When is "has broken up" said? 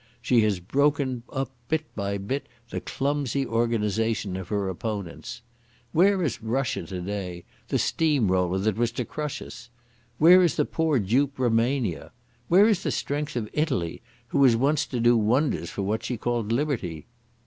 0.41-1.51